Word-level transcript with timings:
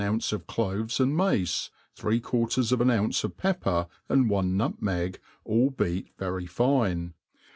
punceof 0.01 0.47
cloVes 0.47 0.99
and 0.99 1.15
mace, 1.15 1.69
three 1.95 2.19
quar 2.19 2.47
ters 2.49 2.71
of 2.71 2.81
an 2.81 2.89
ounce 2.89 3.23
of 3.23 3.37
pepper, 3.37 3.85
ai|d 4.09 4.21
one 4.21 4.57
nutmeg, 4.57 5.19
all 5.45 5.69
beat 5.69 6.09
very 6.17 6.47
fine. 6.47 7.13